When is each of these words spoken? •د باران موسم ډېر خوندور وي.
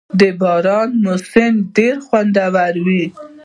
•د 0.19 0.21
باران 0.41 0.89
موسم 1.03 1.53
ډېر 1.75 1.95
خوندور 2.05 2.73
وي. 2.85 3.03